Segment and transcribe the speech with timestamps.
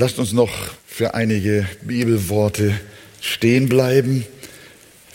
[0.00, 0.52] Lasst uns noch
[0.86, 2.72] für einige Bibelworte
[3.20, 4.24] stehen bleiben.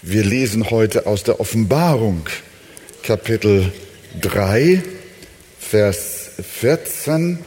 [0.01, 2.27] Wir lesen heute aus der Offenbarung,
[3.01, 3.71] Kapitel
[4.19, 4.83] 3,
[5.57, 7.39] Vers 14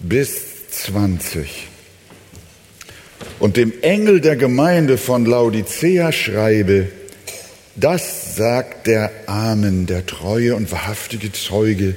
[0.00, 1.68] bis 20.
[3.38, 6.88] Und dem Engel der Gemeinde von Laodicea schreibe,
[7.76, 11.94] das sagt der Amen, der treue und wahrhaftige Zeuge,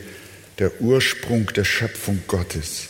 [0.59, 2.89] der Ursprung der Schöpfung Gottes.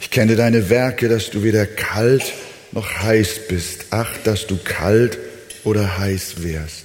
[0.00, 2.32] Ich kenne deine Werke, dass du weder kalt
[2.72, 3.86] noch heiß bist.
[3.90, 5.18] Ach, dass du kalt
[5.62, 6.84] oder heiß wärst.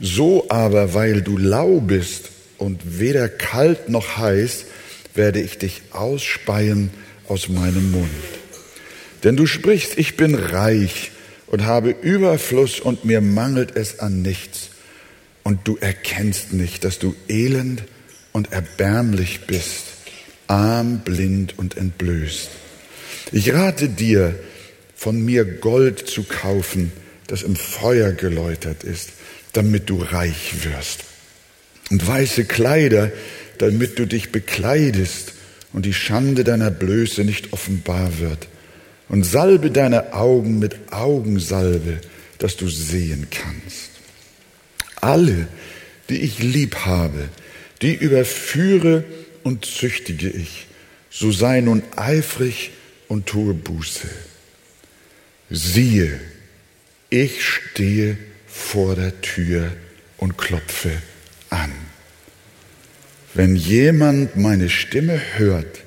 [0.00, 4.66] So aber, weil du lau bist und weder kalt noch heiß,
[5.14, 6.90] werde ich dich ausspeien
[7.28, 8.10] aus meinem Mund.
[9.24, 11.10] Denn du sprichst, ich bin reich
[11.46, 14.70] und habe Überfluss und mir mangelt es an nichts.
[15.42, 17.82] Und du erkennst nicht, dass du elend
[18.32, 19.84] und erbärmlich bist,
[20.48, 22.50] arm, blind und entblößt.
[23.32, 24.34] Ich rate dir,
[24.94, 26.90] von mir Gold zu kaufen,
[27.26, 29.10] das im Feuer geläutert ist,
[29.52, 31.04] damit du reich wirst.
[31.90, 33.12] Und weiße Kleider,
[33.58, 35.32] damit du dich bekleidest
[35.72, 38.48] und die Schande deiner Blöße nicht offenbar wird
[39.08, 42.00] und salbe deine Augen mit Augensalbe,
[42.38, 43.90] dass du sehen kannst.
[45.00, 45.48] Alle,
[46.08, 47.28] die ich lieb habe,
[47.82, 49.04] die überführe
[49.46, 50.66] und züchtige ich.
[51.08, 52.72] So sei nun eifrig
[53.06, 54.08] und tue Buße.
[55.50, 56.20] Siehe,
[57.10, 59.70] ich stehe vor der Tür
[60.16, 60.90] und klopfe
[61.48, 61.70] an.
[63.34, 65.84] Wenn jemand meine Stimme hört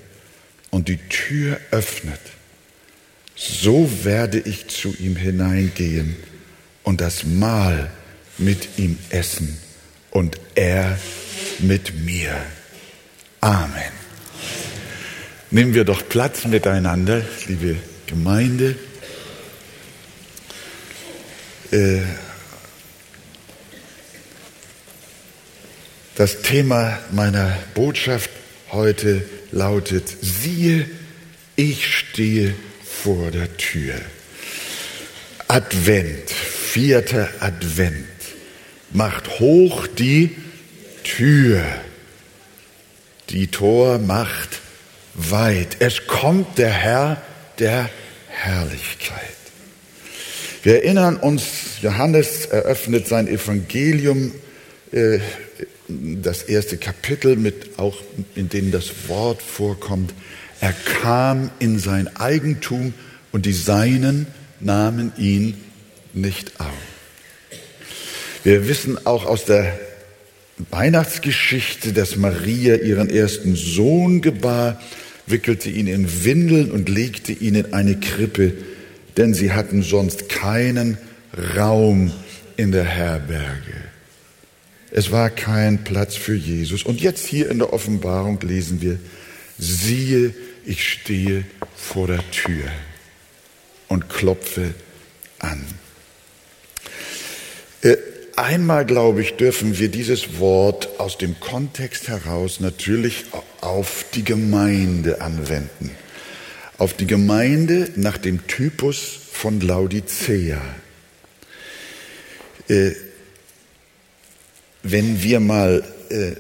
[0.70, 2.22] und die Tür öffnet,
[3.36, 6.16] so werde ich zu ihm hineingehen
[6.84, 7.92] und das Mahl
[8.38, 9.58] mit ihm essen
[10.12, 10.98] und er
[11.60, 12.40] mit mir.
[13.42, 13.92] Amen.
[15.50, 18.76] Nehmen wir doch Platz miteinander, liebe Gemeinde.
[21.72, 22.02] Äh,
[26.16, 28.30] das Thema meiner Botschaft
[28.72, 30.86] heute lautet, siehe,
[31.56, 33.96] ich stehe vor der Tür.
[35.48, 38.06] Advent, vierter Advent,
[38.92, 40.36] macht hoch die
[41.04, 41.64] Tür.
[43.30, 44.60] Die Tor macht
[45.14, 45.78] weit.
[45.80, 47.22] Es kommt der Herr
[47.60, 47.90] der
[48.30, 49.20] Herrlichkeit.
[50.64, 51.44] Wir erinnern uns,
[51.82, 54.32] Johannes eröffnet sein Evangelium,
[54.92, 55.20] äh,
[55.88, 57.98] das erste Kapitel mit auch
[58.36, 60.14] in dem das Wort vorkommt.
[60.62, 62.94] Er kam in sein Eigentum
[63.32, 64.28] und die Seinen
[64.60, 65.64] nahmen ihn
[66.14, 66.68] nicht auf.
[68.44, 69.80] Wir wissen auch aus der
[70.70, 74.82] Weihnachtsgeschichte, dass Maria ihren ersten Sohn gebar,
[75.26, 78.54] wickelte ihn in Windeln und legte ihn in eine Krippe,
[79.18, 80.98] denn sie hatten sonst keinen
[81.56, 82.12] Raum
[82.58, 83.74] in der Herberge.
[84.92, 86.84] Es war kein Platz für Jesus.
[86.84, 89.00] Und jetzt hier in der Offenbarung lesen wir,
[89.58, 90.34] siehe,
[90.66, 91.44] ich stehe
[91.76, 92.66] vor der Tür
[93.88, 94.74] und klopfe
[95.40, 95.64] an.
[98.40, 103.26] Einmal, glaube ich, dürfen wir dieses Wort aus dem Kontext heraus natürlich
[103.60, 105.92] auf die Gemeinde anwenden.
[106.78, 108.98] Auf die Gemeinde nach dem Typus
[109.34, 110.62] von Laodicea.
[112.70, 112.92] Äh,
[114.84, 116.32] wenn wir mal äh,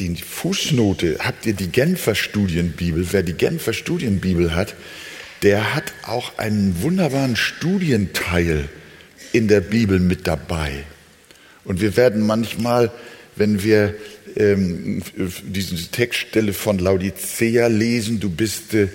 [0.00, 3.06] die Fußnote, habt ihr die Genfer Studienbibel?
[3.12, 4.74] Wer die Genfer Studienbibel hat,
[5.44, 8.68] der hat auch einen wunderbaren Studienteil
[9.32, 10.84] in der Bibel mit dabei.
[11.66, 12.90] Und wir werden manchmal,
[13.34, 13.94] wenn wir
[14.36, 15.02] ähm,
[15.42, 18.88] diese Textstelle von Laodicea lesen, du bist äh,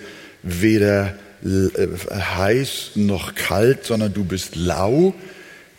[0.44, 5.14] weder äh, heiß noch kalt, sondern du bist lau,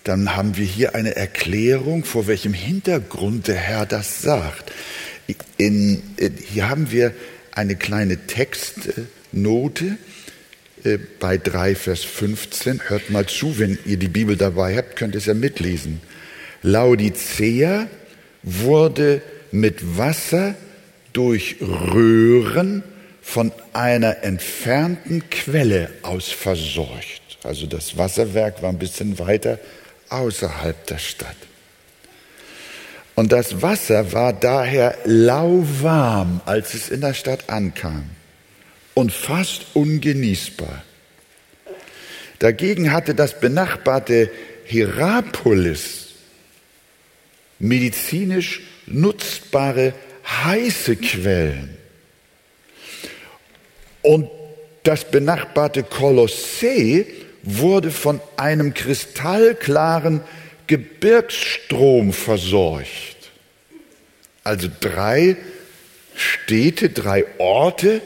[0.05, 4.73] dann haben wir hier eine Erklärung, vor welchem Hintergrund der Herr das sagt.
[5.57, 7.15] In, äh, hier haben wir
[7.53, 9.97] eine kleine Textnote
[10.85, 12.89] äh, bei 3 Vers 15.
[12.89, 16.01] Hört mal zu, wenn ihr die Bibel dabei habt, könnt ihr es ja mitlesen.
[16.63, 17.89] Laodicea
[18.43, 20.55] wurde mit Wasser
[21.13, 22.83] durch Röhren
[23.21, 27.21] von einer entfernten Quelle aus versorgt.
[27.45, 29.59] Also das Wasserwerk war ein bisschen weiter
[30.09, 31.37] außerhalb der Stadt.
[33.15, 38.05] Und das Wasser war daher lauwarm, als es in der Stadt ankam
[38.95, 40.83] und fast ungenießbar.
[42.39, 44.31] Dagegen hatte das benachbarte
[44.65, 46.02] Hierapolis
[47.63, 49.95] medizinisch nutzbare
[50.27, 51.79] heiße Quellen.
[54.03, 54.29] Und
[54.83, 57.07] das benachbarte Kolossee
[57.45, 60.23] wurde von einem kristallklaren
[60.67, 63.31] Gebirgsstrom versorgt.
[64.43, 65.37] Also drei
[66.17, 68.03] Städte, drei Orte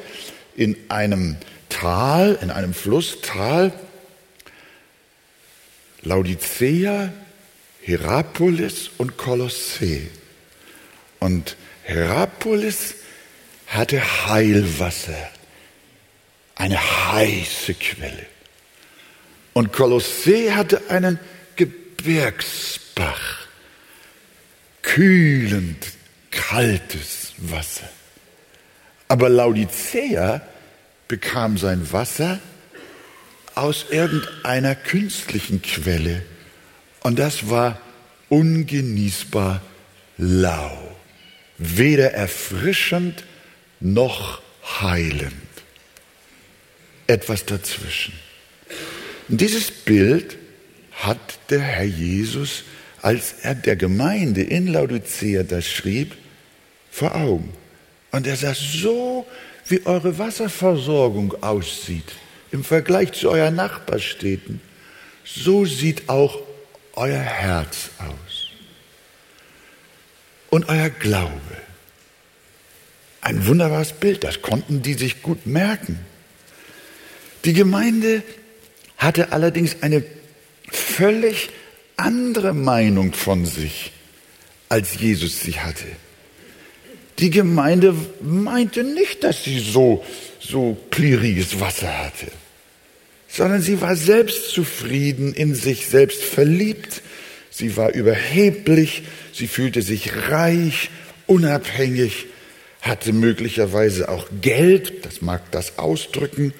[0.55, 1.37] in einem
[1.71, 3.73] Tal, in einem Flusstal.
[6.03, 7.13] Laodicea,
[7.87, 10.09] Hierapolis und Kolossee.
[11.21, 12.97] Und Hierapolis
[13.69, 15.31] hatte Heilwasser,
[16.57, 18.27] eine heiße Quelle.
[19.53, 21.21] Und Kolossee hatte einen
[21.55, 23.47] Gebirgsbach,
[24.83, 25.87] kühlend
[26.33, 27.89] kaltes Wasser.
[29.07, 30.41] Aber Laodicea
[31.07, 32.41] bekam sein Wasser
[33.55, 36.23] aus irgendeiner künstlichen Quelle.
[37.07, 37.79] Und das war
[38.31, 39.63] ungenießbar
[40.19, 40.77] lau,
[41.57, 43.23] weder erfrischend
[43.79, 44.43] noch
[44.81, 45.33] heilend.
[47.07, 48.13] Etwas dazwischen.
[49.29, 50.37] Und dieses Bild
[50.95, 52.65] hat der Herr Jesus,
[53.03, 56.17] als er der Gemeinde in Laodicea das schrieb,
[56.91, 57.53] vor Augen.
[58.11, 59.25] Und er sagt, so
[59.69, 62.17] wie eure Wasserversorgung aussieht
[62.51, 64.61] im Vergleich zu euren Nachbarstädten,
[65.25, 66.43] so sieht auch
[66.97, 68.49] euer Herz aus.
[70.51, 71.33] Und euer Glaube.
[73.21, 75.99] Ein wunderbares Bild, das konnten die sich gut merken.
[77.45, 78.23] Die Gemeinde
[78.97, 80.05] hatte allerdings eine
[80.71, 81.51] völlig
[81.97, 83.93] andere Meinung von sich,
[84.69, 85.87] als Jesus sie hatte.
[87.19, 90.05] Die Gemeinde meinte nicht, dass sie so,
[90.39, 92.27] so kliriges Wasser hatte,
[93.37, 97.03] sondern sie war selbstzufrieden, in sich selbst verliebt,
[97.51, 99.03] sie war überheblich,
[99.33, 100.91] sie fühlte sich reich,
[101.27, 102.27] unabhängig,
[102.81, 106.55] hatte möglicherweise auch Geld, das mag das ausdrücken,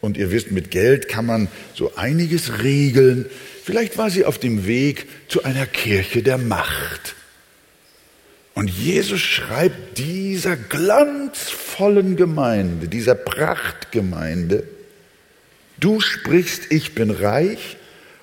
[0.00, 3.26] und ihr wisst, mit Geld kann man so einiges regeln.
[3.62, 7.14] Vielleicht war sie auf dem Weg zu einer Kirche der Macht.
[8.54, 14.64] Und Jesus schreibt dieser glanzvollen Gemeinde, dieser Prachtgemeinde,
[15.82, 17.76] du sprichst, ich bin reich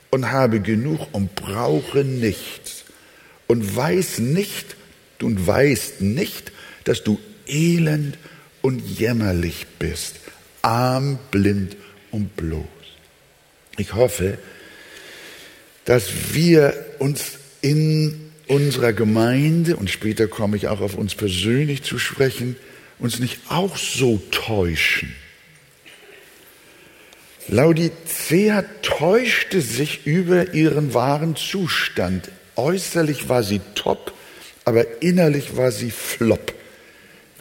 [0.09, 2.85] und habe genug und brauche nichts
[3.47, 4.75] und weiß nicht
[5.21, 6.51] und weißt nicht,
[6.85, 8.17] dass du elend
[8.61, 10.15] und jämmerlich bist,
[10.61, 11.75] arm, blind
[12.11, 12.65] und bloß.
[13.77, 14.37] Ich hoffe,
[15.85, 21.99] dass wir uns in unserer Gemeinde, und später komme ich auch auf uns persönlich zu
[21.99, 22.55] sprechen,
[22.99, 25.15] uns nicht auch so täuschen.
[27.51, 32.29] Laodicea täuschte sich über ihren wahren Zustand.
[32.55, 34.13] Äußerlich war sie top,
[34.65, 36.53] aber innerlich war sie flop.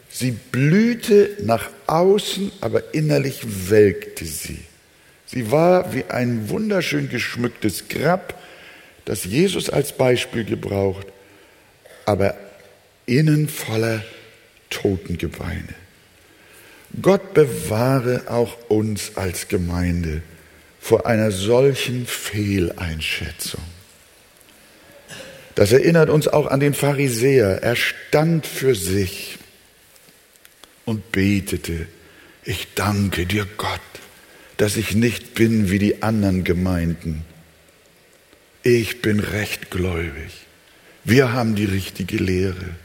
[0.09, 4.59] Sie blühte nach außen, aber innerlich welkte sie.
[5.27, 8.33] Sie war wie ein wunderschön geschmücktes Grab,
[9.05, 11.05] das Jesus als Beispiel gebraucht,
[12.05, 12.35] aber
[13.05, 14.03] innen voller
[14.71, 15.75] Totengebeine.
[17.01, 20.21] Gott bewahre auch uns als Gemeinde
[20.79, 23.63] vor einer solchen Fehleinschätzung.
[25.55, 27.61] Das erinnert uns auch an den Pharisäer.
[27.61, 29.37] Er stand für sich
[30.85, 31.87] und betete,
[32.43, 33.79] ich danke dir Gott,
[34.57, 37.23] dass ich nicht bin wie die anderen Gemeinden,
[38.63, 40.31] ich bin rechtgläubig.
[41.03, 42.75] Wir haben die richtige Lehre.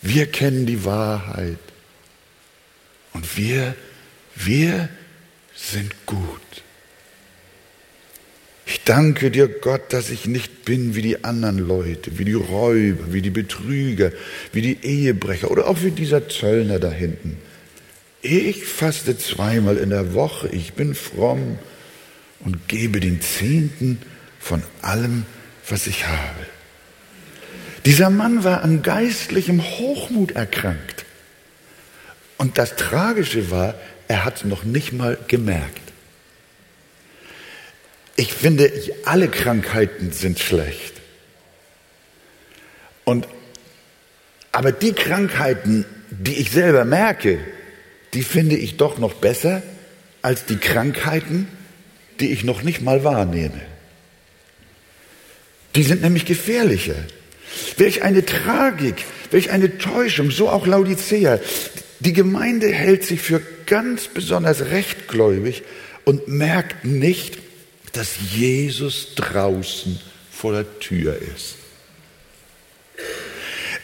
[0.00, 1.58] Wir kennen die Wahrheit.
[3.12, 3.74] Und wir,
[4.34, 4.88] wir
[5.54, 6.40] sind gut.
[8.64, 13.12] Ich danke dir, Gott, dass ich nicht bin wie die anderen Leute, wie die Räuber,
[13.12, 14.12] wie die Betrüger,
[14.52, 17.36] wie die Ehebrecher oder auch wie dieser Zöllner da hinten.
[18.22, 21.58] Ich faste zweimal in der Woche, ich bin fromm
[22.40, 24.00] und gebe den Zehnten
[24.38, 25.24] von allem,
[25.68, 26.46] was ich habe.
[27.84, 31.01] Dieser Mann war an geistlichem Hochmut erkrankt.
[32.42, 33.76] Und das Tragische war,
[34.08, 35.92] er hat es noch nicht mal gemerkt.
[38.16, 38.72] Ich finde,
[39.04, 40.94] alle Krankheiten sind schlecht.
[43.04, 43.28] Und,
[44.50, 47.38] aber die Krankheiten, die ich selber merke,
[48.12, 49.62] die finde ich doch noch besser
[50.20, 51.46] als die Krankheiten,
[52.18, 53.60] die ich noch nicht mal wahrnehme.
[55.76, 56.96] Die sind nämlich gefährlicher.
[57.76, 61.38] Welch eine Tragik, welch eine Täuschung, so auch Laodicea.
[62.04, 65.62] Die Gemeinde hält sich für ganz besonders rechtgläubig
[66.04, 67.38] und merkt nicht,
[67.92, 71.54] dass Jesus draußen vor der Tür ist.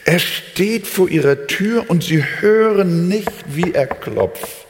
[0.03, 4.65] Er steht vor ihrer Tür und sie hören nicht, wie er klopft.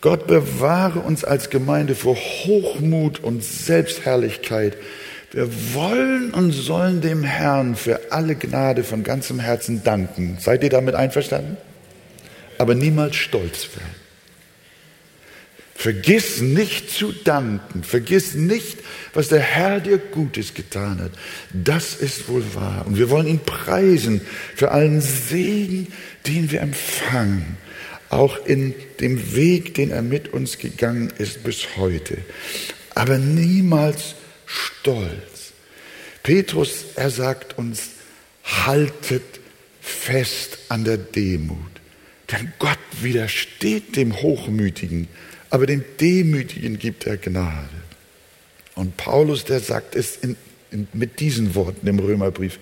[0.00, 4.76] Gott bewahre uns als Gemeinde vor Hochmut und Selbstherrlichkeit.
[5.34, 10.36] Wir wollen und sollen dem Herrn für alle Gnade von ganzem Herzen danken.
[10.38, 11.56] Seid ihr damit einverstanden?
[12.56, 13.96] Aber niemals stolz werden.
[15.74, 17.82] Vergiss nicht zu danken.
[17.82, 18.78] Vergiss nicht,
[19.12, 21.10] was der Herr dir Gutes getan hat.
[21.52, 22.84] Das ist wohl wahr.
[22.86, 24.20] Und wir wollen ihn preisen
[24.54, 25.88] für allen Segen,
[26.28, 27.56] den wir empfangen.
[28.08, 32.18] Auch in dem Weg, den er mit uns gegangen ist bis heute.
[32.94, 34.14] Aber niemals
[34.54, 35.52] stolz.
[36.22, 37.90] Petrus, er sagt uns,
[38.44, 39.40] haltet
[39.80, 41.58] fest an der Demut.
[42.30, 45.08] Denn Gott widersteht dem Hochmütigen
[45.54, 47.68] aber dem Demütigen gibt er Gnade.
[48.74, 50.34] Und Paulus, der sagt es in,
[50.72, 52.58] in, mit diesen Worten im Römerbrief.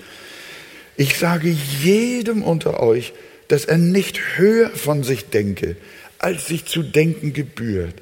[0.99, 3.14] Ich sage jedem unter euch,
[3.49, 5.76] dass er nicht höher von sich denke,
[6.18, 7.94] als sich zu denken gebührt,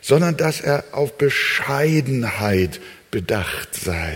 [0.00, 2.78] sondern dass er auf Bescheidenheit
[3.16, 4.14] bedacht sei,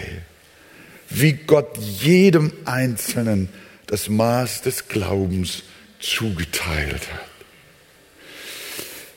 [1.08, 3.48] wie Gott jedem Einzelnen
[3.86, 5.62] das Maß des Glaubens
[6.00, 7.30] zugeteilt hat.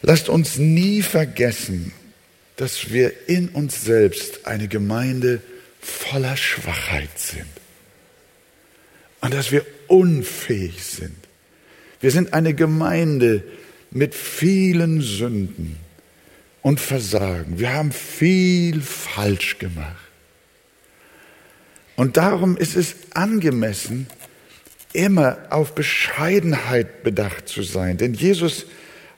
[0.02, 1.92] Lasst uns nie vergessen,
[2.56, 5.42] dass wir in uns selbst eine Gemeinde
[5.82, 7.52] voller Schwachheit sind
[9.20, 11.18] und dass wir unfähig sind.
[12.00, 13.44] Wir sind eine Gemeinde
[13.92, 15.76] mit vielen Sünden
[16.64, 17.60] und Versagen.
[17.60, 20.10] Wir haben viel falsch gemacht.
[21.96, 24.08] Und darum ist es angemessen,
[24.94, 27.98] immer auf Bescheidenheit bedacht zu sein.
[27.98, 28.66] Denn Jesus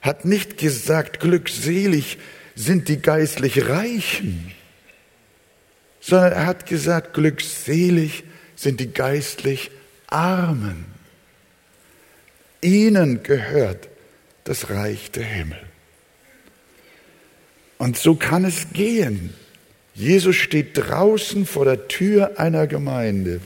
[0.02, 2.18] hat nicht gesagt, glückselig
[2.54, 4.52] sind die geistlich Reichen,
[6.00, 8.24] sondern er hat gesagt, glückselig
[8.56, 9.70] sind die geistlich
[10.06, 10.86] Armen.
[12.60, 13.88] Ihnen gehört
[14.44, 15.65] das Reich der Himmel.
[17.78, 19.34] Und so kann es gehen.
[19.94, 23.40] Jesus steht draußen vor der Tür einer Gemeinde,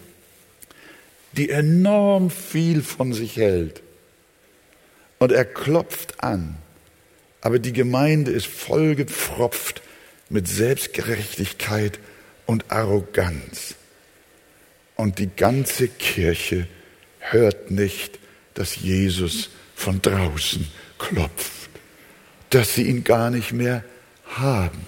[1.33, 3.83] die enorm viel von sich hält
[5.21, 6.57] und er klopft an.
[7.41, 9.83] Aber die Gemeinde ist vollgepfropft
[10.29, 12.01] mit Selbstgerechtigkeit
[12.47, 13.77] und Arroganz.
[14.97, 16.67] Und die ganze Kirche
[17.19, 18.19] hört nicht,
[18.55, 20.67] dass Jesus von draußen
[20.99, 21.71] klopft,
[22.51, 23.85] dass sie ihn gar nicht mehr
[24.39, 24.87] haben.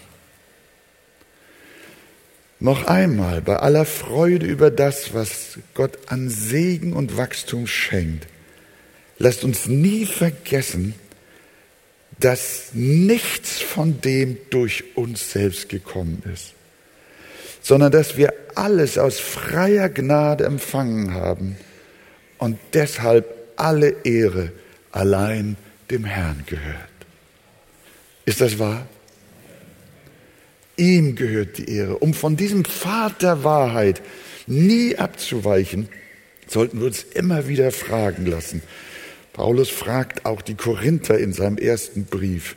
[2.61, 8.27] Noch einmal, bei aller Freude über das, was Gott an Segen und Wachstum schenkt,
[9.23, 10.97] Lasst uns nie vergessen,
[12.19, 16.55] dass nichts von dem durch uns selbst gekommen ist,
[17.61, 21.57] sondern dass wir alles aus freier Gnade empfangen haben
[22.39, 24.51] und deshalb alle Ehre
[24.91, 25.57] allein
[25.89, 26.89] dem Herrn gehört.
[28.25, 28.89] Ist das wahr?
[30.76, 31.99] Ihm gehört die Ehre.
[31.99, 34.02] Um von diesem Pfad der Wahrheit
[34.47, 35.88] nie abzuweichen,
[36.47, 38.62] sollten wir uns immer wieder fragen lassen,
[39.33, 42.57] Paulus fragt auch die Korinther in seinem ersten Brief,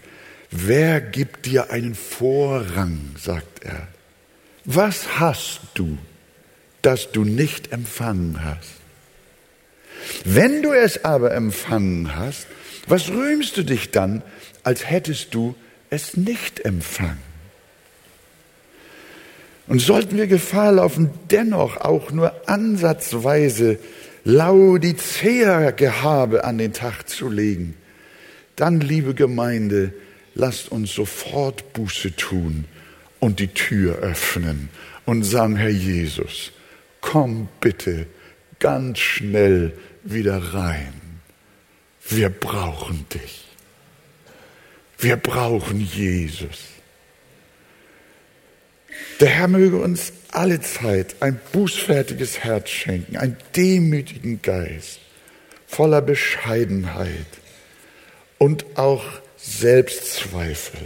[0.52, 3.88] wer gibt dir einen Vorrang, sagt er.
[4.66, 5.98] Was hast du,
[6.82, 8.72] das du nicht empfangen hast?
[10.26, 12.48] Wenn du es aber empfangen hast,
[12.88, 14.22] was rühmst du dich dann,
[14.64, 15.56] als hättest du
[15.90, 17.35] es nicht empfangen?
[19.68, 23.80] Und sollten wir Gefahr laufen, dennoch auch nur ansatzweise
[24.24, 27.76] Laodicea-Gehabe an den Tag zu legen,
[28.56, 29.94] dann, liebe Gemeinde,
[30.34, 32.66] lasst uns sofort Buße tun
[33.20, 34.70] und die Tür öffnen
[35.06, 36.52] und sagen, Herr Jesus,
[37.02, 38.08] komm bitte
[38.60, 40.94] ganz schnell wieder rein.
[42.08, 43.46] Wir brauchen dich.
[44.98, 46.75] Wir brauchen Jesus.
[49.20, 55.00] Der Herr möge uns alle Zeit ein bußfertiges Herz schenken, einen demütigen Geist,
[55.68, 57.26] voller Bescheidenheit
[58.38, 59.06] und auch
[59.38, 60.82] Selbstzweifel.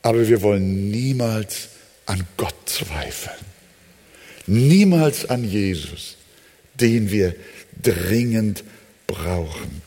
[0.00, 1.68] Aber wir wollen niemals
[2.06, 3.36] an Gott zweifeln.
[4.46, 6.16] Niemals an Jesus,
[6.74, 7.34] den wir
[7.80, 8.64] dringend
[9.06, 9.82] brauchen.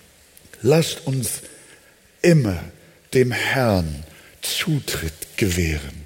[0.62, 1.42] Lasst uns
[2.22, 2.64] immer
[3.14, 4.04] dem Herrn
[4.42, 6.05] Zutritt gewähren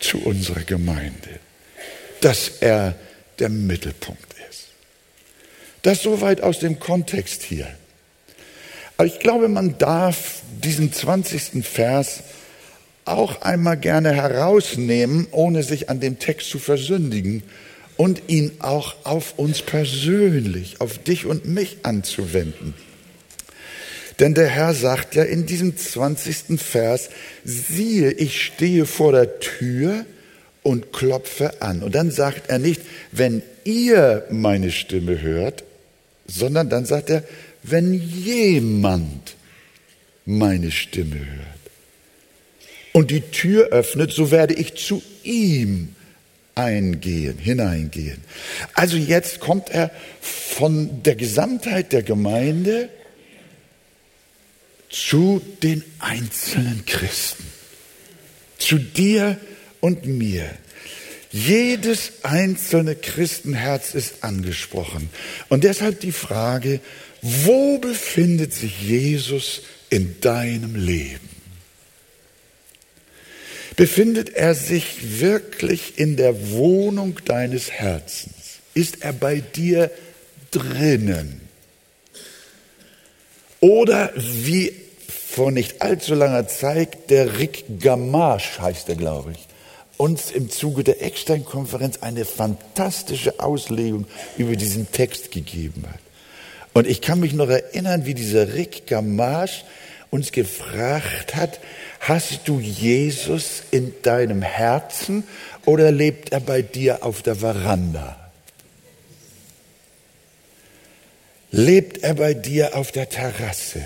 [0.00, 1.40] zu unserer Gemeinde
[2.20, 2.94] dass er
[3.38, 4.68] der Mittelpunkt ist.
[5.82, 7.68] Das soweit aus dem Kontext hier.
[8.96, 11.64] Aber ich glaube, man darf diesen 20.
[11.64, 12.22] Vers
[13.04, 17.42] auch einmal gerne herausnehmen, ohne sich an dem Text zu versündigen
[17.96, 22.74] und ihn auch auf uns persönlich, auf dich und mich anzuwenden.
[24.18, 26.60] Denn der Herr sagt ja in diesem 20.
[26.60, 27.08] Vers,
[27.44, 30.04] siehe, ich stehe vor der Tür
[30.62, 31.82] und klopfe an.
[31.82, 32.82] Und dann sagt er nicht,
[33.12, 35.64] wenn ihr meine Stimme hört,
[36.26, 37.22] sondern dann sagt er,
[37.62, 39.36] wenn jemand
[40.24, 41.58] meine Stimme hört
[42.92, 45.94] und die Tür öffnet, so werde ich zu ihm
[46.54, 48.18] eingehen, hineingehen.
[48.74, 52.88] Also jetzt kommt er von der Gesamtheit der Gemeinde
[54.88, 57.44] zu den einzelnen Christen,
[58.58, 59.38] zu dir
[59.80, 60.50] und mir.
[61.30, 65.10] Jedes einzelne Christenherz ist angesprochen.
[65.48, 66.80] Und deshalb die Frage,
[67.20, 71.28] wo befindet sich Jesus in deinem Leben?
[73.76, 78.34] Befindet er sich wirklich in der Wohnung deines Herzens?
[78.74, 79.90] Ist er bei dir
[80.50, 81.47] drinnen?
[83.60, 84.72] Oder wie
[85.08, 89.48] vor nicht allzu langer Zeit der Rick Gamache heißt er, glaube ich,
[89.96, 96.00] uns im Zuge der Eckstein-Konferenz eine fantastische Auslegung über diesen Text gegeben hat.
[96.72, 99.64] Und ich kann mich noch erinnern, wie dieser Rick Gamache
[100.10, 101.58] uns gefragt hat,
[102.00, 105.24] hast du Jesus in deinem Herzen
[105.66, 108.27] oder lebt er bei dir auf der Veranda?
[111.50, 113.84] Lebt er bei dir auf der Terrasse?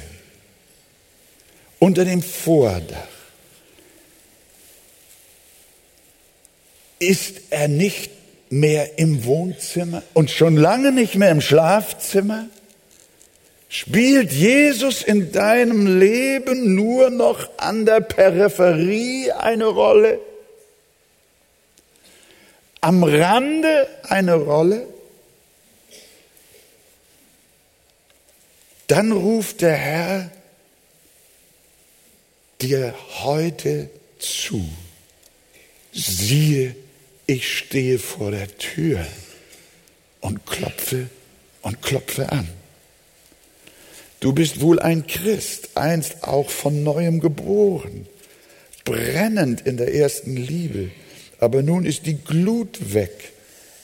[1.79, 3.09] Unter dem Vordach?
[6.99, 8.11] Ist er nicht
[8.51, 12.49] mehr im Wohnzimmer und schon lange nicht mehr im Schlafzimmer?
[13.69, 20.21] Spielt Jesus in deinem Leben nur noch an der Peripherie eine Rolle?
[22.83, 24.92] Am Rande eine Rolle?
[28.93, 30.31] Dann ruft der Herr
[32.61, 34.63] dir heute zu.
[35.95, 36.77] Siehe,
[37.25, 39.07] ich stehe vor der Tür
[40.21, 41.09] und klopfe
[41.63, 42.47] und klopfe an.
[44.21, 48.07] Du bist wohl ein Christ, einst auch von neuem geboren,
[48.85, 50.91] brennend in der ersten Liebe.
[51.39, 53.33] Aber nun ist die Glut weg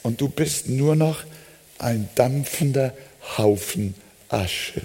[0.03, 1.23] und du bist nur noch
[1.79, 2.95] ein dampfender
[3.39, 3.95] Haufen
[4.27, 4.83] Asche.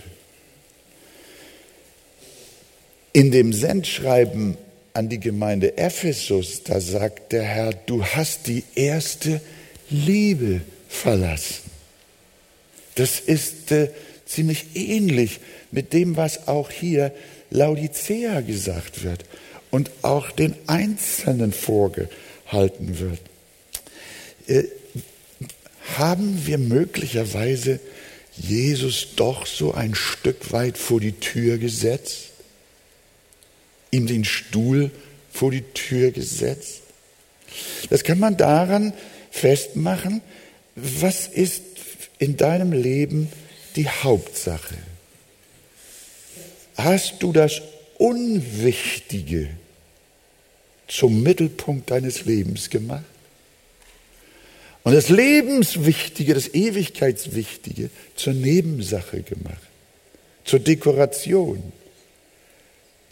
[3.14, 4.56] In dem Sendschreiben
[4.92, 9.40] an die Gemeinde Ephesus, da sagt der Herr, du hast die erste
[9.88, 11.62] Liebe verlassen.
[12.96, 13.90] Das ist äh,
[14.26, 15.38] ziemlich ähnlich
[15.70, 17.12] mit dem, was auch hier
[17.50, 19.24] Laodicea gesagt wird
[19.70, 23.20] und auch den Einzelnen vorgehalten wird.
[24.48, 24.64] Äh,
[25.96, 27.78] haben wir möglicherweise
[28.36, 32.33] Jesus doch so ein Stück weit vor die Tür gesetzt?
[33.94, 34.90] Ihm den Stuhl
[35.30, 36.82] vor die Tür gesetzt?
[37.90, 38.92] Das kann man daran
[39.30, 40.20] festmachen,
[40.74, 41.62] was ist
[42.18, 43.30] in deinem Leben
[43.76, 44.76] die Hauptsache.
[46.76, 47.62] Hast du das
[47.98, 49.48] Unwichtige
[50.88, 53.04] zum Mittelpunkt deines Lebens gemacht?
[54.82, 59.62] Und das Lebenswichtige, das Ewigkeitswichtige zur Nebensache gemacht,
[60.44, 61.72] zur Dekoration,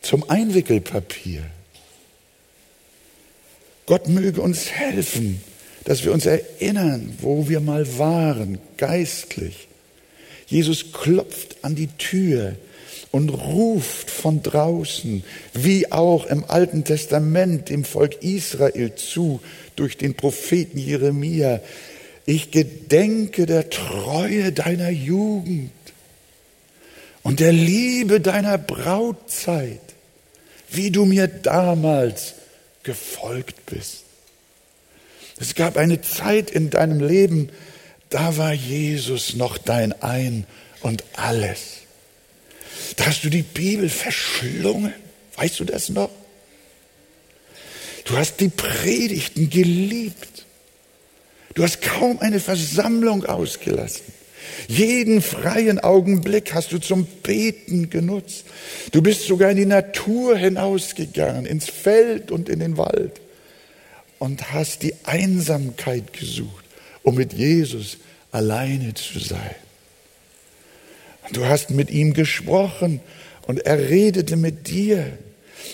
[0.02, 1.44] zum Einwickelpapier.
[3.86, 5.40] Gott möge uns helfen,
[5.84, 9.68] dass wir uns erinnern, wo wir mal waren, geistlich,
[10.46, 12.56] Jesus klopft an die Tür
[13.10, 19.40] und ruft von draußen, wie auch im Alten Testament dem Volk Israel zu,
[19.76, 21.60] durch den Propheten Jeremia,
[22.26, 25.72] ich gedenke der Treue deiner Jugend
[27.22, 29.80] und der Liebe deiner Brautzeit,
[30.74, 32.34] wie du mir damals
[32.82, 34.04] gefolgt bist.
[35.38, 37.50] Es gab eine Zeit in deinem Leben,
[38.10, 40.46] da war Jesus noch dein Ein
[40.80, 41.78] und alles.
[42.96, 44.92] Da hast du die Bibel verschlungen.
[45.36, 46.10] Weißt du das noch?
[48.04, 50.44] Du hast die Predigten geliebt.
[51.54, 54.04] Du hast kaum eine Versammlung ausgelassen.
[54.68, 58.44] Jeden freien Augenblick hast du zum Beten genutzt.
[58.92, 63.20] Du bist sogar in die Natur hinausgegangen, ins Feld und in den Wald
[64.18, 66.62] und hast die Einsamkeit gesucht
[67.02, 67.98] um mit Jesus
[68.30, 69.54] alleine zu sein.
[71.32, 73.00] Du hast mit ihm gesprochen
[73.46, 75.18] und er redete mit dir.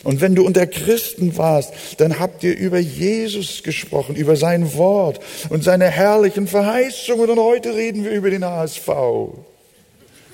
[0.05, 5.21] Und wenn du unter Christen warst, dann habt ihr über Jesus gesprochen, über sein Wort
[5.51, 7.31] und seine herrlichen Verheißungen.
[7.31, 8.87] Und heute reden wir über den HSV.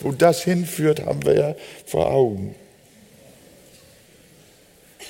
[0.01, 1.55] Wo das hinführt, haben wir ja
[1.87, 2.55] vor Augen.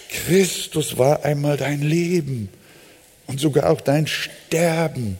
[0.08, 2.48] Christus war einmal dein Leben
[3.26, 5.18] und sogar auch dein Sterben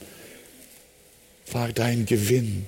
[1.51, 2.67] war dein Gewinn.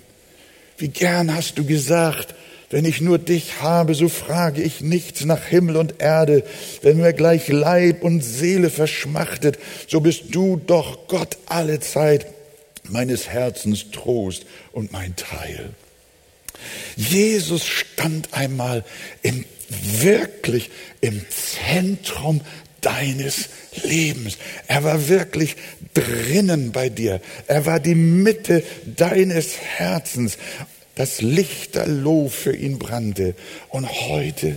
[0.78, 2.34] Wie gern hast du gesagt,
[2.70, 6.44] wenn ich nur dich habe, so frage ich nichts nach Himmel und Erde.
[6.83, 12.26] Wenn mir gleich Leib und Seele verschmachtet, so bist du doch Gott alle Zeit
[12.88, 15.70] meines Herzens Trost und mein Teil.
[16.96, 18.85] Jesus stand einmal
[19.22, 22.40] im, wirklich im Zentrum
[22.81, 23.48] deines
[23.83, 24.38] Lebens.
[24.68, 25.57] Er war wirklich
[25.94, 27.20] drinnen bei dir.
[27.46, 30.38] Er war die Mitte deines Herzens.
[30.96, 33.35] Das Lichterloh für ihn brannte.
[33.68, 34.56] Und heute,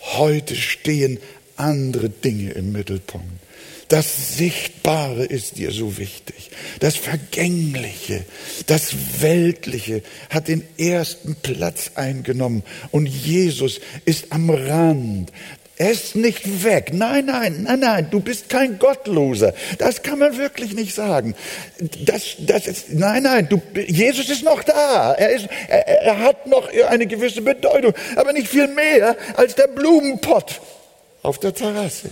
[0.00, 1.20] heute stehen
[1.56, 3.28] andere Dinge im Mittelpunkt.
[3.88, 6.50] Das Sichtbare ist dir so wichtig.
[6.78, 8.24] Das Vergängliche,
[8.66, 15.32] das Weltliche hat den ersten Platz eingenommen und Jesus ist am Rand.
[15.78, 16.90] Er ist nicht weg.
[16.92, 19.54] Nein, nein, nein, nein, du bist kein Gottloser.
[19.78, 21.36] Das kann man wirklich nicht sagen.
[22.04, 25.14] Das, das ist, nein, nein, du, Jesus ist noch da.
[25.14, 29.68] Er, ist, er, er hat noch eine gewisse Bedeutung, aber nicht viel mehr als der
[29.68, 30.60] Blumenpott
[31.22, 32.10] auf der Terrasse.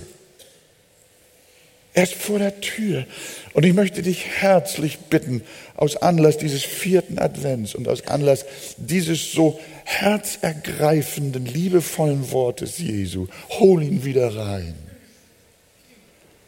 [1.97, 3.07] Er ist vor der Tür.
[3.55, 5.41] Und ich möchte dich herzlich bitten,
[5.77, 8.45] aus Anlass dieses vierten Advents und aus Anlass
[8.77, 14.75] dieses so herzergreifenden, liebevollen Wortes Jesu, hol ihn wieder rein.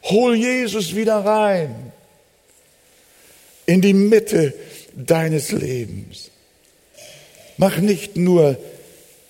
[0.03, 1.93] Hol Jesus wieder rein
[3.65, 4.53] in die Mitte
[4.95, 6.29] deines Lebens.
[7.57, 8.55] Mach nicht nur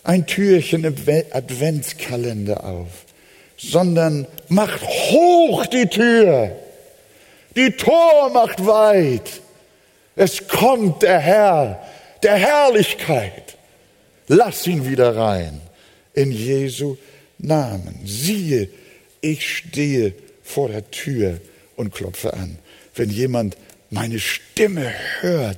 [0.03, 0.95] ein Türchen im
[1.31, 3.05] Adventskalender auf,
[3.59, 6.55] sondern macht hoch die Tür.
[7.55, 9.41] Die Tor macht weit.
[10.15, 11.85] Es kommt der Herr,
[12.23, 13.57] der Herrlichkeit.
[14.27, 15.61] Lass ihn wieder rein.
[16.13, 16.97] In Jesu
[17.37, 17.99] Namen.
[18.05, 18.69] Siehe,
[19.21, 21.39] ich stehe vor der Tür
[21.75, 22.57] und klopfe an.
[22.95, 23.57] Wenn jemand
[23.89, 24.91] meine Stimme
[25.21, 25.57] hört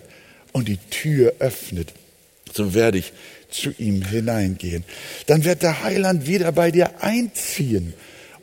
[0.52, 1.94] und die Tür öffnet,
[2.54, 3.14] so werde ich
[3.52, 4.84] zu ihm hineingehen.
[5.28, 7.94] Dann wird der Heiland wieder bei dir einziehen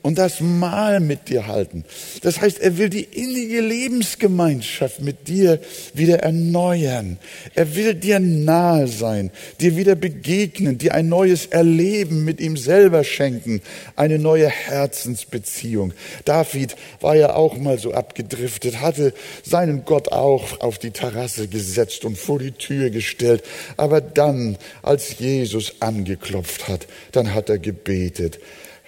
[0.02, 1.84] und das Mahl mit dir halten.
[2.22, 5.60] Das heißt, er will die innige Lebensgemeinschaft mit dir
[5.94, 7.18] wieder erneuern.
[7.54, 9.30] Er will dir nahe sein,
[9.60, 13.60] dir wieder begegnen, dir ein neues Erleben mit ihm selber schenken,
[13.96, 15.92] eine neue Herzensbeziehung.
[16.24, 22.04] David war ja auch mal so abgedriftet, hatte seinen Gott auch auf die Terrasse gesetzt
[22.04, 23.42] und vor die Tür gestellt.
[23.76, 28.38] Aber dann, als Jesus angeklopft hat, dann hat er gebetet.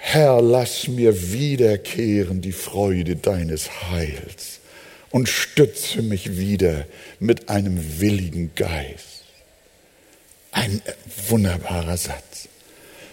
[0.02, 4.60] Herr, lass mir wiederkehren die Freude deines Heils
[5.10, 6.86] und stütze mich wieder
[7.20, 9.24] mit einem willigen Geist.
[10.52, 10.80] Ein
[11.28, 12.48] wunderbarer Satz.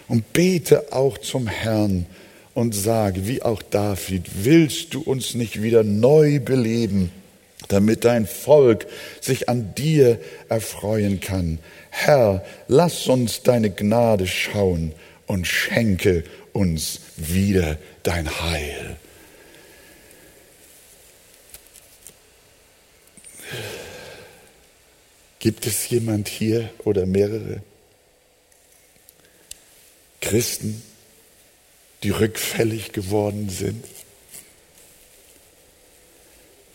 [0.08, 2.06] Und bete auch zum Herrn
[2.54, 7.12] und sage, wie auch David, willst du uns nicht wieder neu beleben,
[7.68, 8.86] damit dein Volk
[9.20, 11.58] sich an dir erfreuen kann?
[11.90, 14.92] Herr, lass uns deine Gnade schauen
[15.26, 16.24] und schenke
[16.58, 18.96] uns wieder dein Heil.
[25.38, 27.62] Gibt es jemand hier oder mehrere
[30.20, 30.82] Christen,
[32.02, 33.84] die rückfällig geworden sind,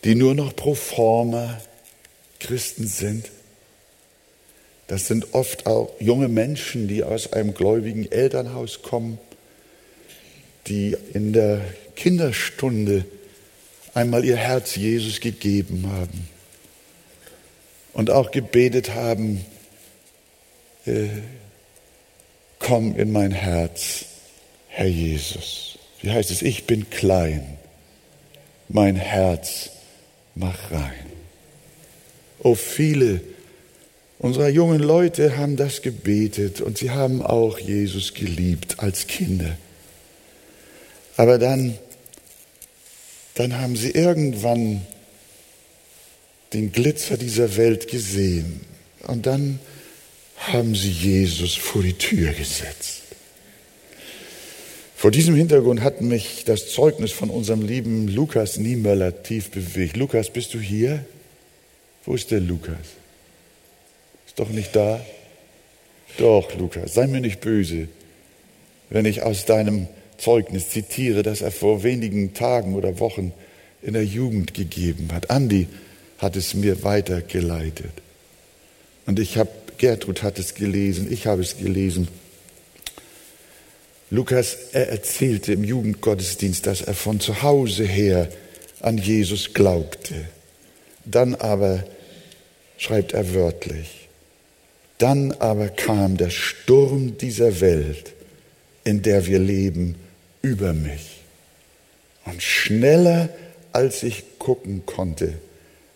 [0.04, 1.60] die nur noch pro forma
[2.40, 3.30] Christen sind?
[4.86, 9.18] Das sind oft auch junge Menschen, die aus einem gläubigen Elternhaus kommen
[10.66, 11.60] die in der
[11.96, 13.04] Kinderstunde
[13.94, 16.28] einmal ihr Herz Jesus gegeben haben
[17.92, 19.44] und auch gebetet haben,
[20.86, 21.08] äh,
[22.58, 24.06] komm in mein Herz,
[24.68, 25.78] Herr Jesus.
[26.02, 26.42] Wie heißt es?
[26.42, 27.56] Ich bin klein,
[28.68, 29.70] mein Herz
[30.34, 31.06] mach rein.
[32.40, 33.20] Oh, viele
[34.18, 39.56] unserer jungen Leute haben das gebetet und sie haben auch Jesus geliebt als Kinder.
[41.16, 41.78] Aber dann,
[43.34, 44.86] dann haben sie irgendwann
[46.52, 48.60] den Glitzer dieser Welt gesehen
[49.06, 49.58] und dann
[50.36, 53.02] haben sie Jesus vor die Tür gesetzt.
[54.96, 59.96] Vor diesem Hintergrund hat mich das Zeugnis von unserem lieben Lukas Niemöller tief bewegt.
[59.96, 61.04] Lukas, bist du hier?
[62.06, 62.78] Wo ist der Lukas?
[64.26, 65.04] Ist doch nicht da?
[66.16, 67.88] Doch, Lukas, sei mir nicht böse,
[68.88, 73.32] wenn ich aus deinem Zeugnis zitiere, das er vor wenigen Tagen oder Wochen
[73.82, 75.30] in der Jugend gegeben hat.
[75.30, 75.68] Andi
[76.18, 77.92] hat es mir weitergeleitet.
[79.06, 82.08] Und ich habe Gertrud hat es gelesen, ich habe es gelesen.
[84.10, 88.28] Lukas, er erzählte im Jugendgottesdienst, dass er von zu Hause her
[88.80, 90.14] an Jesus glaubte.
[91.04, 91.84] Dann aber,
[92.76, 94.08] schreibt er wörtlich,
[94.98, 98.12] dann aber kam der Sturm dieser Welt,
[98.84, 99.96] in der wir leben,
[100.44, 101.22] über mich.
[102.26, 103.30] Und schneller
[103.72, 105.34] als ich gucken konnte,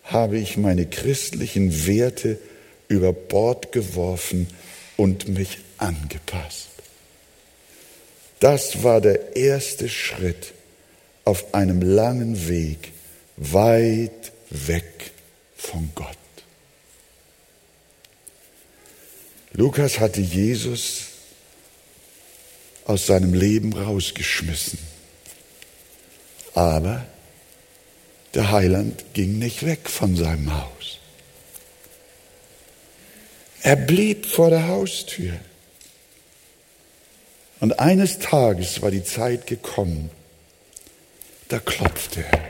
[0.03, 2.39] habe ich meine christlichen Werte
[2.87, 4.47] über Bord geworfen
[4.97, 6.67] und mich angepasst.
[8.39, 10.53] Das war der erste Schritt
[11.25, 12.91] auf einem langen Weg
[13.37, 15.11] weit weg
[15.55, 16.17] von Gott.
[19.53, 21.08] Lukas hatte Jesus
[22.89, 24.79] aus seinem Leben rausgeschmissen.
[26.55, 27.05] Aber
[28.33, 30.97] der Heiland ging nicht weg von seinem Haus.
[33.61, 35.33] Er blieb vor der Haustür.
[37.59, 40.09] Und eines Tages war die Zeit gekommen,
[41.47, 42.41] da klopfte er.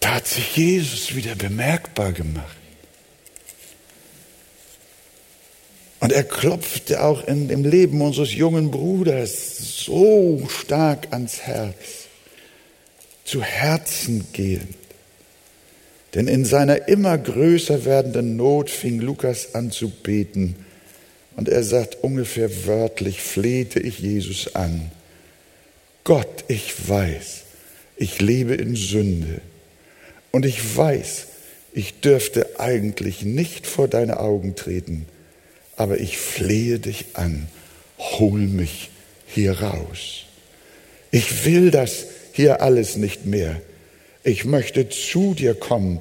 [0.00, 2.65] Da hat sich Jesus wieder bemerkbar gemacht.
[6.06, 12.06] Und er klopfte auch in dem Leben unseres jungen Bruders so stark ans Herz,
[13.24, 14.76] zu Herzen gehend.
[16.14, 20.54] Denn in seiner immer größer werdenden Not fing Lukas an zu beten.
[21.34, 24.92] Und er sagt ungefähr wörtlich, flehte ich Jesus an.
[26.04, 27.42] Gott, ich weiß,
[27.96, 29.40] ich lebe in Sünde.
[30.30, 31.26] Und ich weiß,
[31.72, 35.06] ich dürfte eigentlich nicht vor deine Augen treten
[35.76, 37.48] aber ich flehe dich an,
[37.98, 38.90] hol mich
[39.26, 40.24] hier raus.
[41.10, 43.60] Ich will das hier alles nicht mehr.
[44.24, 46.00] Ich möchte zu dir kommen,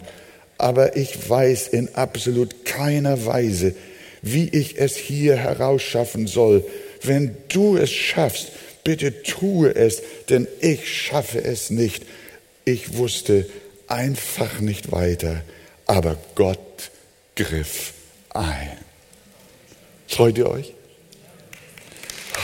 [0.57, 3.75] aber ich weiß in absolut keiner Weise,
[4.21, 6.63] wie ich es hier herausschaffen soll.
[7.03, 8.51] Wenn du es schaffst,
[8.83, 12.03] bitte tue es, denn ich schaffe es nicht.
[12.63, 13.45] Ich wusste
[13.87, 15.41] einfach nicht weiter,
[15.85, 16.89] aber Gott
[17.35, 17.93] griff
[18.29, 18.84] ein.
[20.07, 20.73] Freut ihr euch?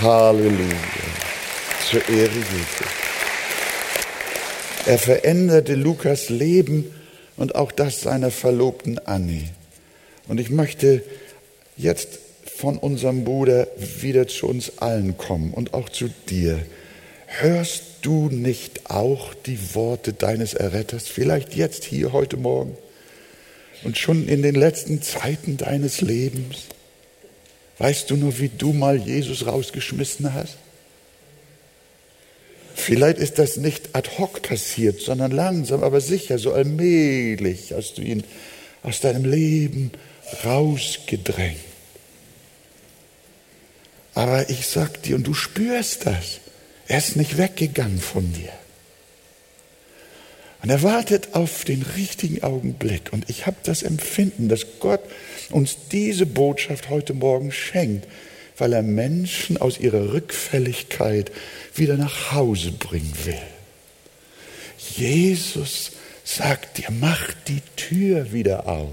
[0.01, 0.77] Halleluja.
[1.89, 2.85] Zur Ehre Jesu.
[4.85, 6.93] Er veränderte Lukas Leben
[7.37, 9.49] und auch das seiner Verlobten Annie.
[10.27, 11.03] Und ich möchte
[11.77, 16.59] jetzt von unserem Bruder wieder zu uns allen kommen und auch zu dir.
[17.27, 22.77] Hörst du nicht auch die Worte deines Erretters, vielleicht jetzt hier heute Morgen
[23.83, 26.67] und schon in den letzten Zeiten deines Lebens?
[27.81, 30.57] Weißt du nur, wie du mal Jesus rausgeschmissen hast?
[32.75, 38.03] Vielleicht ist das nicht ad hoc passiert, sondern langsam, aber sicher, so allmählich hast du
[38.03, 38.23] ihn
[38.83, 39.89] aus deinem Leben
[40.45, 41.57] rausgedrängt.
[44.13, 46.39] Aber ich sag dir, und du spürst das,
[46.87, 48.53] er ist nicht weggegangen von dir.
[50.61, 53.11] Und er wartet auf den richtigen Augenblick.
[53.11, 55.01] Und ich habe das Empfinden, dass Gott
[55.49, 58.07] uns diese Botschaft heute Morgen schenkt,
[58.57, 61.31] weil er Menschen aus ihrer Rückfälligkeit
[61.73, 63.41] wieder nach Hause bringen will.
[64.95, 65.93] Jesus
[66.23, 68.89] sagt dir, mach die Tür wieder auf.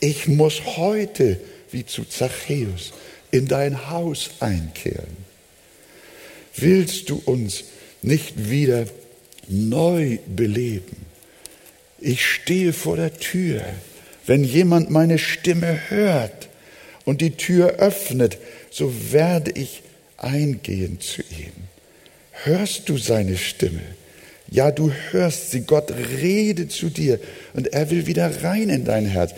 [0.00, 1.38] Ich muss heute,
[1.70, 2.92] wie zu Zachäus,
[3.30, 5.16] in dein Haus einkehren.
[6.56, 7.64] Willst du uns
[8.02, 8.86] nicht wieder
[9.48, 11.06] neu beleben.
[12.00, 13.62] Ich stehe vor der Tür.
[14.26, 16.48] Wenn jemand meine Stimme hört
[17.04, 18.38] und die Tür öffnet,
[18.70, 19.82] so werde ich
[20.16, 21.52] eingehen zu ihm.
[22.44, 23.82] Hörst du seine Stimme?
[24.52, 27.18] Ja, du hörst sie, Gott redet zu dir
[27.54, 29.32] und er will wieder rein in dein Herz.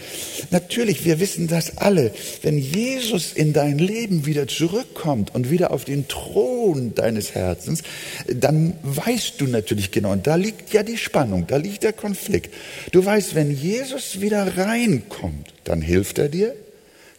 [0.50, 2.10] Natürlich, wir wissen das alle.
[2.42, 7.84] Wenn Jesus in dein Leben wieder zurückkommt und wieder auf den Thron deines Herzens,
[8.26, 12.52] dann weißt du natürlich genau, und da liegt ja die Spannung, da liegt der Konflikt.
[12.90, 16.56] Du weißt, wenn Jesus wieder reinkommt, dann hilft er dir,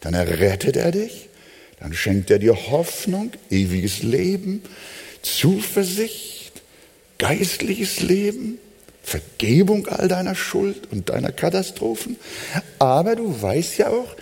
[0.01, 1.29] dann errettet er dich,
[1.79, 4.63] dann schenkt er dir Hoffnung, ewiges Leben,
[5.21, 6.34] Zuversicht
[7.17, 8.59] geistliches Leben,
[9.03, 12.17] Vergebung all deiner Schuld und deiner Katastrophen.
[12.79, 14.15] Aber du weißt ja auch,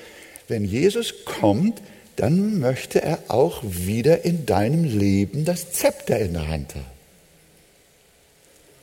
[0.47, 1.81] wenn Jesus kommt,
[2.15, 6.85] dann möchte er auch wieder in deinem Leben das Zepter in der Hand haben.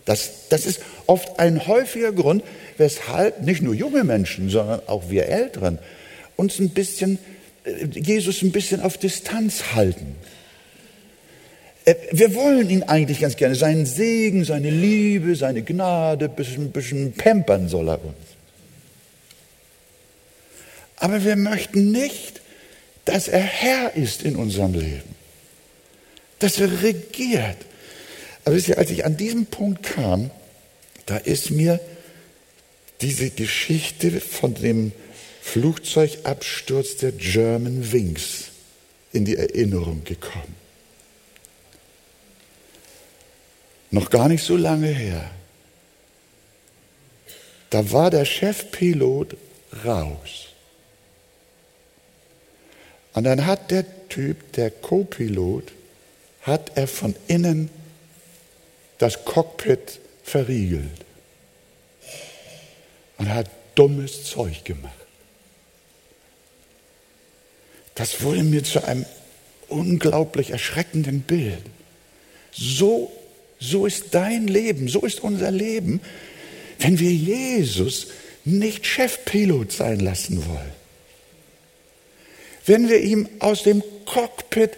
[0.05, 2.43] Das, das ist oft ein häufiger Grund,
[2.79, 5.79] weshalb nicht nur junge Menschen, sondern auch wir Älteren
[6.37, 7.19] uns ein bisschen,
[7.65, 10.17] äh, Jesus ein bisschen auf Distanz halten.
[11.85, 13.55] Äh, wir wollen ihn eigentlich ganz gerne.
[13.55, 18.15] Seinen Segen, seine Liebe, seine Gnade, ein bisschen, bisschen pampern soll er uns.
[20.97, 22.43] Aber wir möchten nicht,
[23.07, 25.17] dass er Herr ist in unserem Leben.
[26.39, 27.57] Dass er regiert.
[28.45, 30.31] Aber wisst ihr, als ich an diesem Punkt kam,
[31.07, 31.81] da ist mir
[33.01, 34.93] diese Geschichte von dem
[35.41, 38.51] Flugzeugabsturz der German Wings
[39.13, 40.60] in die Erinnerung gekommen.
[43.91, 45.31] Noch gar nicht so lange her.
[47.71, 49.37] Da war der Chefpilot
[49.85, 50.49] raus.
[53.13, 55.73] Und dann hat der Typ, der Co-Pilot,
[56.43, 57.71] hat er von innen
[58.99, 61.05] das Cockpit verriegelt
[63.19, 64.95] und hat dummes Zeug gemacht.
[67.95, 69.05] Das wurde mir zu einem
[69.69, 71.63] unglaublich erschreckenden Bild.
[72.53, 73.13] So,
[73.61, 76.01] so ist dein Leben, so ist unser Leben,
[76.79, 78.09] wenn wir Jesus
[78.45, 80.73] nicht Chefpilot sein lassen wollen.
[82.65, 84.73] Wenn wir ihm aus dem Cockpit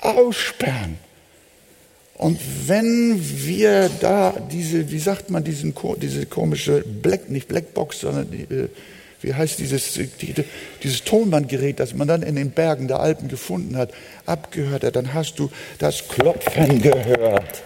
[0.00, 0.98] aussperren
[2.14, 8.30] und wenn wir da diese, wie sagt man, diesen, diese komische Black, nicht Blackbox, sondern
[8.30, 8.68] die, äh,
[9.20, 10.34] wie heißt dieses, die,
[10.82, 13.92] dieses Tonbandgerät, das man dann in den Bergen der Alpen gefunden hat,
[14.26, 17.62] abgehört hat, dann hast du das Klopfen gehört.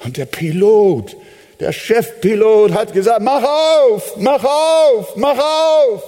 [0.00, 1.16] Und der Pilot,
[1.60, 6.02] der Chefpilot hat gesagt, mach auf, mach auf, mach auf.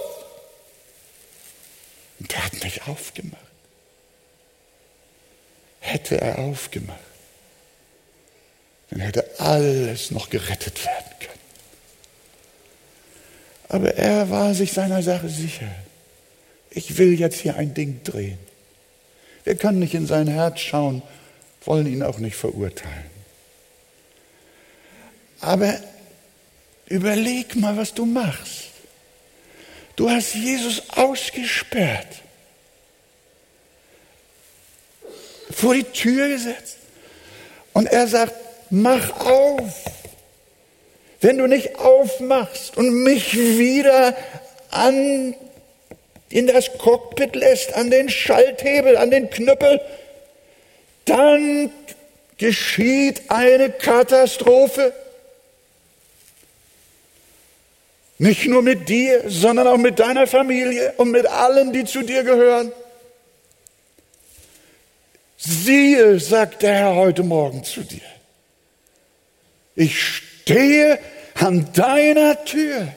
[2.19, 3.43] Und der hat mich aufgemacht
[5.83, 6.99] hätte er aufgemacht,
[8.89, 11.39] dann hätte alles noch gerettet werden können.
[13.67, 15.67] Aber er war sich seiner Sache sicher.
[16.69, 18.39] Ich will jetzt hier ein Ding drehen.
[19.43, 21.01] Wir können nicht in sein Herz schauen,
[21.65, 23.12] wollen ihn auch nicht verurteilen.
[25.43, 25.79] Aber
[26.87, 28.71] überleg mal, was du machst.
[29.95, 32.23] Du hast Jesus ausgesperrt.
[35.53, 36.77] vor die Tür gesetzt.
[37.73, 38.33] Und er sagt,
[38.69, 39.85] mach auf.
[41.21, 44.15] Wenn du nicht aufmachst und mich wieder
[44.71, 45.33] an,
[46.29, 49.79] in das Cockpit lässt, an den Schalthebel, an den Knüppel,
[51.05, 51.71] dann
[52.37, 54.93] geschieht eine Katastrophe.
[58.23, 62.23] Nicht nur mit dir, sondern auch mit deiner Familie und mit allen, die zu dir
[62.23, 62.71] gehören.
[65.35, 67.99] Siehe, sagt der Herr heute Morgen zu dir,
[69.75, 70.99] ich stehe
[71.33, 72.87] an deiner Tür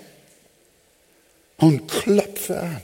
[1.56, 2.82] und klopfe an.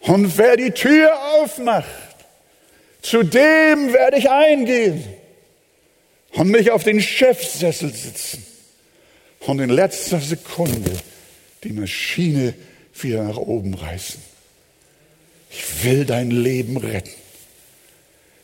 [0.00, 1.86] Und wer die Tür aufmacht,
[3.00, 5.02] zu dem werde ich eingehen
[6.32, 8.47] und mich auf den Chefsessel sitzen
[9.40, 10.92] und in letzter Sekunde
[11.64, 12.54] die Maschine
[12.94, 14.20] wieder nach oben reißen.
[15.50, 17.10] Ich will dein Leben retten.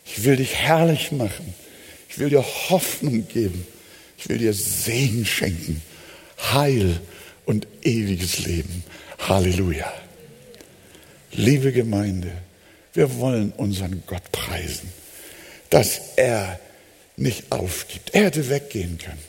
[0.06, 1.54] Ich will dich herrlich machen.
[2.08, 3.66] Ich will dir Hoffnung geben.
[4.18, 5.82] Ich will dir Segen schenken.
[6.52, 7.00] Heil
[7.44, 8.84] und ewiges Leben.
[9.18, 9.92] Halleluja.
[11.32, 12.30] Liebe Gemeinde,
[12.92, 14.92] wir wollen unseren Gott preisen,
[15.70, 16.60] dass er
[17.16, 18.14] nicht aufgibt.
[18.14, 19.22] Er hätte weggehen können.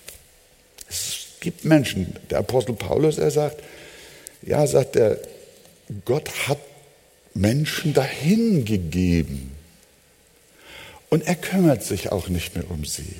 [0.87, 3.61] Es gibt Menschen, der Apostel Paulus, er sagt,
[4.41, 5.19] ja, sagt er,
[6.03, 6.57] Gott hat
[7.35, 9.51] Menschen dahingegeben.
[11.09, 13.15] Und er kümmert sich auch nicht mehr um sie.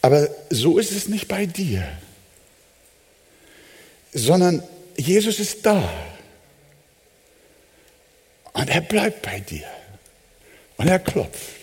[0.00, 1.82] Aber so ist es nicht bei dir,
[4.12, 4.62] sondern
[4.96, 5.92] Jesus ist da.
[8.52, 9.66] Und er bleibt bei dir.
[10.76, 11.56] Und er klopft.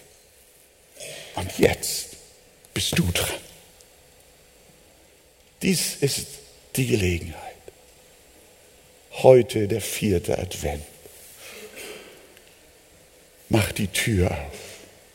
[1.36, 2.17] Und jetzt
[2.73, 3.52] bist du dran.
[5.63, 6.28] Dies ist
[6.76, 7.39] die Gelegenheit.
[9.13, 10.84] Heute der vierte Advent.
[13.47, 14.60] Mach die Tür auf,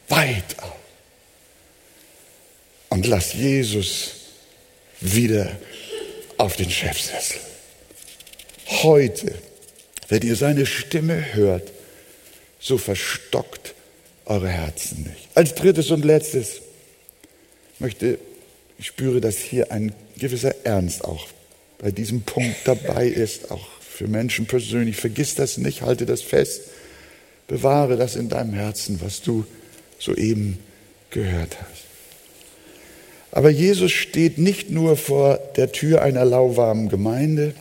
[0.08, 0.76] weit auf.
[2.88, 4.12] Und lass Jesus
[5.00, 5.58] wieder
[6.38, 7.40] auf den Chefsessel.
[8.82, 9.34] Heute,
[10.08, 11.70] wenn ihr seine Stimme hört,
[12.58, 13.74] so verstockt
[14.24, 15.28] eure Herzen nicht.
[15.34, 16.62] Als drittes und letztes
[17.78, 18.18] möchte,
[18.78, 21.26] ich spüre, dass hier ein gewisser Ernst auch
[21.78, 24.96] bei diesem Punkt dabei ist, auch für Menschen persönlich.
[24.96, 26.62] Vergiss das nicht, halte das fest.
[27.46, 29.44] Bewahre das in deinem Herzen, was du
[29.98, 30.58] soeben
[31.10, 31.84] gehört hast.
[33.30, 37.54] Aber Jesus steht nicht nur vor der Tür einer lauwarmen Gemeinde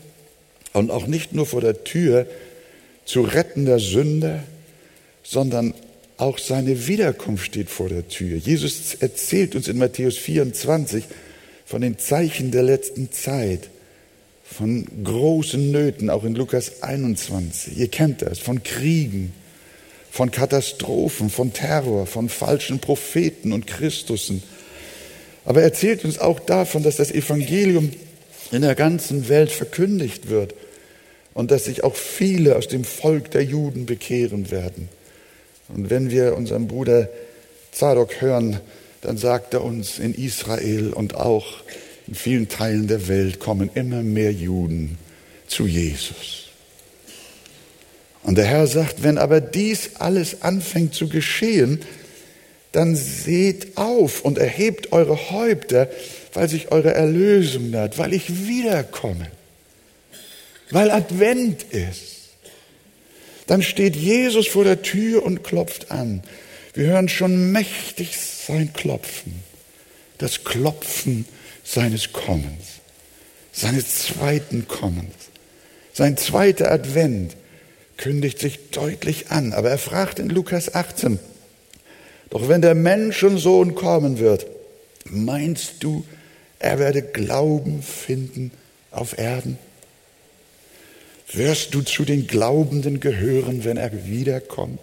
[0.74, 2.26] und auch nicht nur vor der Tür
[3.06, 4.44] zu rettender Sünder,
[5.24, 5.74] sondern
[6.18, 8.38] auch seine Wiederkunft steht vor der Tür.
[8.38, 11.04] Jesus erzählt uns in Matthäus 24
[11.68, 13.70] von den Zeichen der letzten Zeit,
[14.44, 17.78] von großen Nöten, auch in Lukas 21.
[17.78, 19.34] Ihr kennt das, von Kriegen,
[20.10, 24.42] von Katastrophen, von Terror, von falschen Propheten und Christussen.
[25.44, 27.92] Aber er erzählt uns auch davon, dass das Evangelium
[28.54, 30.56] in der ganzen Welt verkündigt wird
[31.34, 34.88] und dass sich auch viele aus dem Volk der Juden bekehren werden.
[35.68, 37.10] Und wenn wir unseren Bruder
[37.74, 38.62] Zadok hören,
[39.08, 41.46] dann sagt er uns, in Israel und auch
[42.08, 44.98] in vielen Teilen der Welt kommen immer mehr Juden
[45.48, 46.50] zu Jesus.
[48.24, 51.80] Und der Herr sagt, wenn aber dies alles anfängt zu geschehen,
[52.74, 55.90] dann seht auf und erhebt eure Häupter,
[56.34, 59.32] weil sich eure Erlösung naht, weil ich wiederkomme,
[60.70, 62.28] weil Advent ist.
[63.46, 66.24] Dann steht Jesus vor der Tür und klopft an.
[66.78, 69.42] Wir hören schon mächtig sein Klopfen,
[70.20, 71.26] das Klopfen
[71.64, 72.66] seines Kommens,
[73.52, 75.16] seines zweiten Kommens.
[75.92, 77.36] Sein zweiter Advent
[77.98, 81.18] kündigt sich deutlich an, aber er fragt in Lukas 18,
[82.30, 84.46] doch wenn der Menschensohn kommen wird,
[85.06, 86.06] meinst du,
[86.60, 88.52] er werde Glauben finden
[88.92, 89.58] auf Erden?
[91.32, 94.80] Wirst du zu den Glaubenden gehören, wenn er wiederkommt?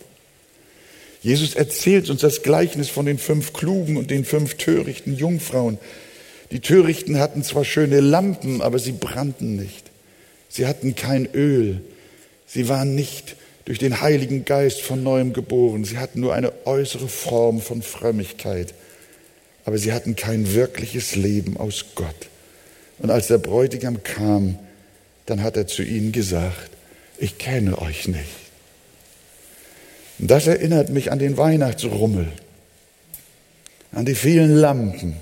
[1.25, 5.79] Jesus erzählt uns das Gleichnis von den fünf klugen und den fünf törichten Jungfrauen.
[6.51, 9.91] Die Törichten hatten zwar schöne Lampen, aber sie brannten nicht.
[10.51, 11.81] Sie hatten kein Öl.
[12.47, 15.87] Sie waren nicht durch den Heiligen Geist von neuem geboren.
[15.87, 18.75] Sie hatten nur eine äußere Form von Frömmigkeit.
[19.65, 22.29] Aber sie hatten kein wirkliches Leben aus Gott.
[22.99, 24.59] Und als der Bräutigam kam,
[25.25, 26.71] dann hat er zu ihnen gesagt,
[27.17, 28.44] ich kenne euch nicht.
[30.19, 32.29] Und das erinnert mich an den Weihnachtsrummel,
[33.93, 35.17] an die vielen Lampen,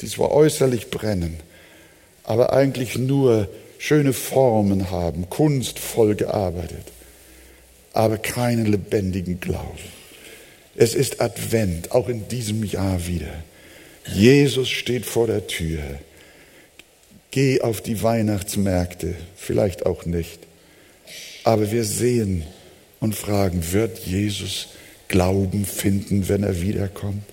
[0.00, 1.38] die zwar äußerlich brennen,
[2.24, 6.92] aber eigentlich nur schöne Formen haben, kunstvoll gearbeitet,
[7.92, 9.78] aber keinen lebendigen Glauben.
[10.76, 13.32] Es ist Advent, auch in diesem Jahr wieder.
[14.12, 15.82] Jesus steht vor der Tür.
[17.30, 20.40] Geh auf die Weihnachtsmärkte, vielleicht auch nicht.
[21.44, 22.44] Aber wir sehen
[23.00, 24.68] und fragen, wird Jesus
[25.08, 27.24] Glauben finden, wenn er wiederkommt?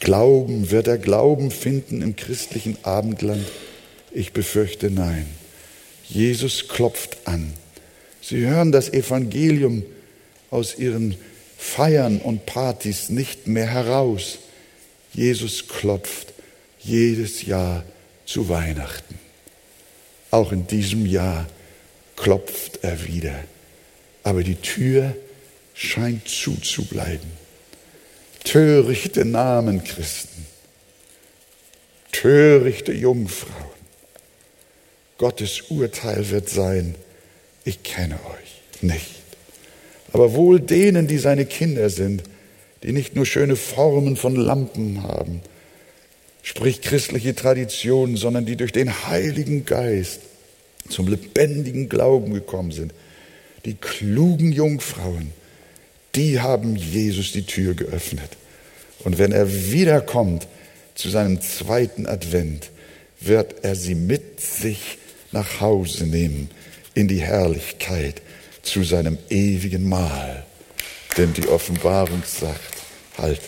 [0.00, 3.46] Glauben, wird er Glauben finden im christlichen Abendland?
[4.10, 5.26] Ich befürchte nein.
[6.08, 7.52] Jesus klopft an.
[8.20, 9.84] Sie hören das Evangelium
[10.50, 11.16] aus ihren
[11.56, 14.38] Feiern und Partys nicht mehr heraus.
[15.14, 16.32] Jesus klopft
[16.80, 17.84] jedes Jahr
[18.26, 19.18] zu Weihnachten.
[20.30, 21.46] Auch in diesem Jahr
[22.16, 23.34] klopft er wieder.
[24.22, 25.16] Aber die Tür
[25.74, 27.30] scheint zuzubleiben.
[28.44, 30.46] Törichte Namen Christen,
[32.10, 33.70] törichte Jungfrauen.
[35.18, 36.96] Gottes Urteil wird sein,
[37.64, 39.22] ich kenne euch nicht.
[40.12, 42.24] Aber wohl denen, die seine Kinder sind,
[42.82, 45.40] die nicht nur schöne Formen von Lampen haben,
[46.42, 50.20] sprich christliche Tradition, sondern die durch den Heiligen Geist
[50.88, 52.92] zum lebendigen Glauben gekommen sind.
[53.64, 55.32] Die klugen Jungfrauen,
[56.14, 58.36] die haben Jesus die Tür geöffnet.
[59.04, 60.46] Und wenn er wiederkommt
[60.94, 62.70] zu seinem zweiten Advent,
[63.20, 64.98] wird er sie mit sich
[65.30, 66.50] nach Hause nehmen
[66.94, 68.20] in die Herrlichkeit
[68.62, 70.44] zu seinem ewigen Mahl.
[71.16, 72.82] Denn die Offenbarung sagt
[73.18, 73.40] halt,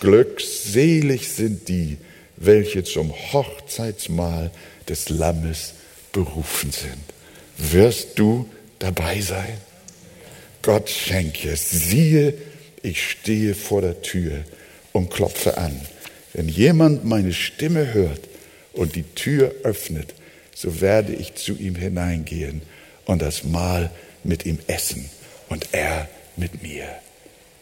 [0.00, 1.98] glückselig sind die,
[2.36, 4.50] welche zum Hochzeitsmahl
[4.88, 5.74] des Lammes
[6.12, 7.02] berufen sind.
[7.58, 8.48] Wirst du
[8.82, 9.58] dabei sein?
[10.62, 11.70] Gott schenke es.
[11.70, 12.34] Siehe,
[12.82, 14.44] ich stehe vor der Tür
[14.92, 15.80] und klopfe an.
[16.32, 18.28] Wenn jemand meine Stimme hört
[18.72, 20.14] und die Tür öffnet,
[20.54, 22.62] so werde ich zu ihm hineingehen
[23.04, 23.90] und das Mahl
[24.24, 25.10] mit ihm essen
[25.48, 26.86] und er mit mir.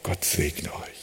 [0.02, 0.99] Gott segne euch.